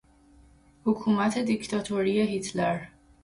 حکومت 0.83 1.37
دیکتاتوری 1.39 2.21
هیتلر 2.21 2.79